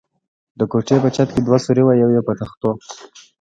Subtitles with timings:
[0.59, 2.71] د کوټې په چت کې دوه سوري و، یو یې په تختو.